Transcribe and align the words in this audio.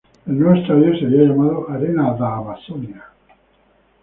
El 0.25 0.39
nuevo 0.39 0.55
estadio 0.55 0.97
sería 0.97 1.25
llamado 1.27 1.69
Arena 1.69 2.15
da 2.17 2.37
Amazônia. 2.37 3.03